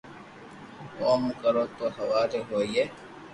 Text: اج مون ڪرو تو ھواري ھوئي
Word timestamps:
اج 1.09 1.19
مون 1.21 1.31
ڪرو 1.41 1.63
تو 1.77 1.85
ھواري 1.95 2.39
ھوئي 2.49 2.83